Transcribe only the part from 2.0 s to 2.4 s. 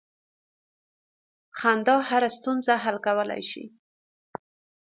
هره